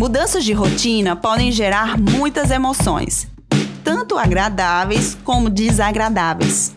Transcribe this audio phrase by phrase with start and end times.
[0.00, 3.28] Mudanças de rotina podem gerar muitas emoções,
[3.84, 6.74] tanto agradáveis como desagradáveis.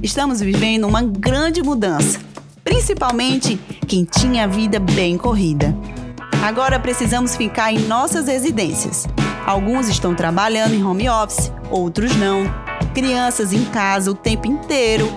[0.00, 2.20] Estamos vivendo uma grande mudança,
[2.62, 3.56] principalmente
[3.88, 5.76] quem tinha a vida bem corrida.
[6.44, 9.04] Agora precisamos ficar em nossas residências.
[9.44, 12.44] Alguns estão trabalhando em home office, outros não.
[12.94, 15.12] Crianças em casa o tempo inteiro,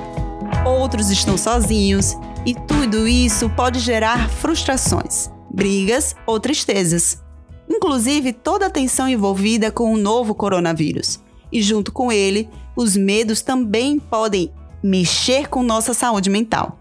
[0.66, 2.18] outros estão sozinhos,
[2.48, 7.23] e tudo isso pode gerar frustrações, brigas ou tristezas.
[7.70, 11.20] Inclusive toda a tensão envolvida com o novo coronavírus.
[11.52, 16.80] E junto com ele, os medos também podem mexer com nossa saúde mental.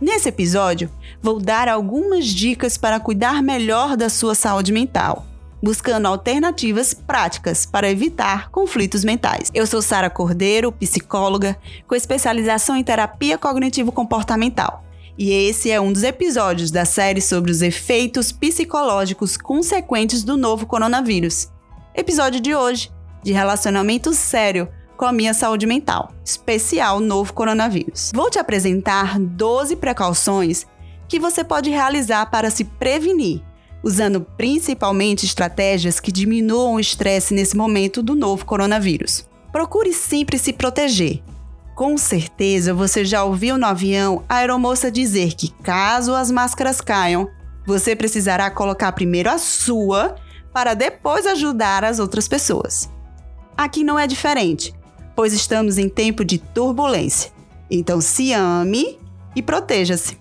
[0.00, 0.90] Nesse episódio,
[1.22, 5.26] vou dar algumas dicas para cuidar melhor da sua saúde mental,
[5.62, 9.50] buscando alternativas práticas para evitar conflitos mentais.
[9.54, 11.56] Eu sou Sara Cordeiro, psicóloga
[11.86, 14.85] com especialização em terapia cognitivo-comportamental.
[15.18, 20.66] E esse é um dos episódios da série sobre os efeitos psicológicos consequentes do novo
[20.66, 21.48] coronavírus.
[21.94, 22.90] Episódio de hoje,
[23.22, 28.12] de relacionamento sério com a minha saúde mental, especial novo coronavírus.
[28.14, 30.66] Vou te apresentar 12 precauções
[31.08, 33.40] que você pode realizar para se prevenir,
[33.82, 39.26] usando principalmente estratégias que diminuam o estresse nesse momento do novo coronavírus.
[39.50, 41.22] Procure sempre se proteger,
[41.76, 47.28] com certeza você já ouviu no avião a aeromoça dizer que, caso as máscaras caiam,
[47.66, 50.16] você precisará colocar primeiro a sua
[50.54, 52.88] para depois ajudar as outras pessoas.
[53.54, 54.74] Aqui não é diferente,
[55.14, 57.30] pois estamos em tempo de turbulência.
[57.70, 58.98] Então se ame
[59.34, 60.16] e proteja-se.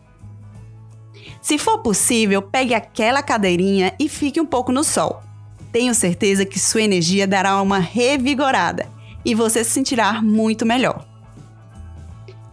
[1.42, 5.24] Se for possível, pegue aquela cadeirinha e fique um pouco no sol.
[5.72, 8.90] Tenho certeza que sua energia dará uma revigorada
[9.24, 11.15] e você se sentirá muito melhor.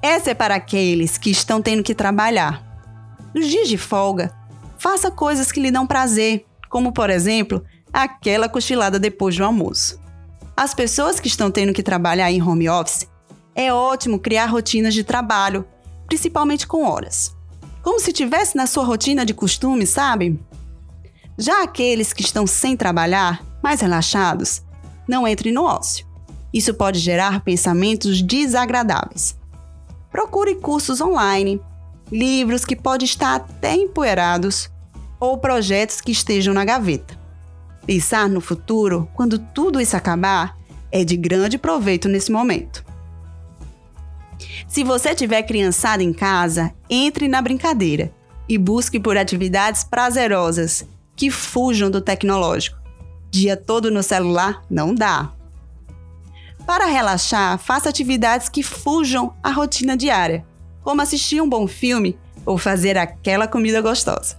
[0.02, 2.60] Essa é para aqueles que estão tendo que trabalhar.
[3.32, 4.34] Nos dias de folga,
[4.76, 10.00] faça coisas que lhe dão prazer, como por exemplo, aquela cochilada depois do almoço.
[10.56, 13.06] As pessoas que estão tendo que trabalhar em home office,
[13.54, 15.64] é ótimo criar rotinas de trabalho,
[16.08, 17.32] principalmente com horas.
[17.80, 20.36] Como se tivesse na sua rotina de costume, sabe?
[21.38, 24.62] Já aqueles que estão sem trabalhar, mais relaxados,
[25.06, 26.04] não entre no ócio.
[26.52, 29.40] Isso pode gerar pensamentos desagradáveis.
[30.12, 31.58] Procure cursos online,
[32.10, 34.70] livros que podem estar até empoeirados
[35.18, 37.18] ou projetos que estejam na gaveta.
[37.86, 40.56] Pensar no futuro, quando tudo isso acabar,
[40.92, 42.84] é de grande proveito nesse momento.
[44.68, 48.12] Se você tiver criançada em casa, entre na brincadeira
[48.48, 50.86] e busque por atividades prazerosas
[51.16, 52.78] que fujam do tecnológico.
[53.30, 55.32] Dia todo no celular não dá.
[56.66, 60.46] Para relaxar, faça atividades que fujam à rotina diária,
[60.82, 64.36] como assistir um bom filme ou fazer aquela comida gostosa.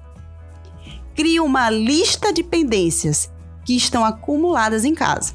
[1.15, 3.29] Crie uma lista de pendências
[3.65, 5.33] que estão acumuladas em casa.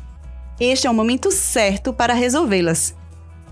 [0.59, 2.95] Este é o momento certo para resolvê-las.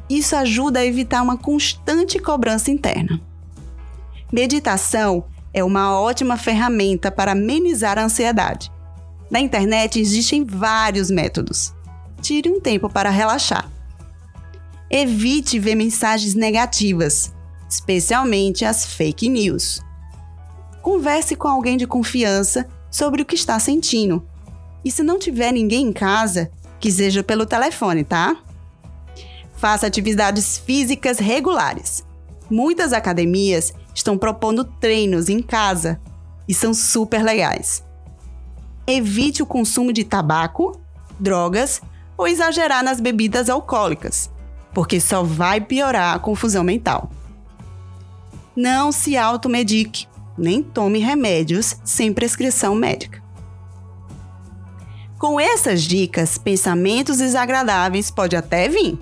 [0.09, 3.21] Isso ajuda a evitar uma constante cobrança interna.
[4.33, 8.73] Meditação é uma ótima ferramenta para amenizar a ansiedade.
[9.31, 11.77] Na internet existem vários métodos
[12.21, 13.71] tire um tempo para relaxar.
[14.91, 17.35] Evite ver mensagens negativas,
[17.69, 19.83] especialmente as fake news.
[20.81, 24.25] Converse com alguém de confiança sobre o que está sentindo.
[24.85, 28.37] E se não tiver ninguém em casa, que seja pelo telefone, tá?
[29.57, 32.07] Faça atividades físicas regulares.
[32.49, 36.01] Muitas academias estão propondo treinos em casa
[36.47, 37.83] e são super legais.
[38.87, 40.81] Evite o consumo de tabaco,
[41.19, 41.83] drogas
[42.17, 44.31] ou exagerar nas bebidas alcoólicas,
[44.73, 47.11] porque só vai piorar a confusão mental.
[48.55, 50.07] Não se automedique,
[50.37, 53.23] nem tome remédios sem prescrição médica.
[55.19, 58.99] Com essas dicas, pensamentos desagradáveis pode até vir,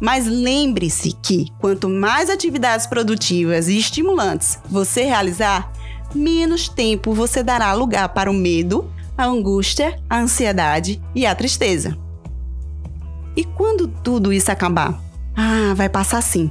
[0.00, 5.72] mas lembre-se que quanto mais atividades produtivas e estimulantes você realizar,
[6.12, 11.96] menos tempo você dará lugar para o medo, a angústia, a ansiedade e a tristeza.
[13.36, 15.00] E quando tudo isso acabar?
[15.36, 16.50] Ah, vai passar sim.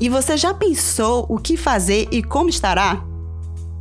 [0.00, 3.04] E você já pensou o que fazer e como estará?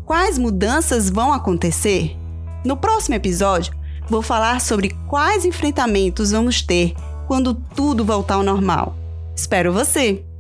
[0.06, 2.18] Quais mudanças vão acontecer?
[2.64, 3.74] No próximo episódio,
[4.10, 6.94] vou falar sobre quais enfrentamentos vamos ter
[7.28, 8.96] quando tudo voltar ao normal.
[9.36, 10.31] Espero você!